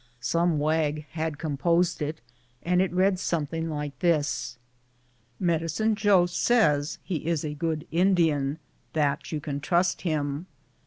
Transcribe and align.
Some 0.19 0.57
wag 0.57 1.05
had 1.11 1.37
composed 1.37 2.01
it, 2.01 2.21
and 2.63 2.81
it 2.81 2.91
read 2.91 3.19
something 3.19 3.69
like 3.69 3.99
this: 3.99 4.57
"Medicine 5.39 5.93
Jo 5.93 6.25
says 6.25 6.97
he 7.03 7.27
is 7.27 7.45
a 7.45 7.53
good 7.53 7.85
Indian, 7.91 8.57
that 8.93 9.31
you 9.31 9.39
can 9.39 9.59
trust 9.59 10.01
him. 10.01 10.47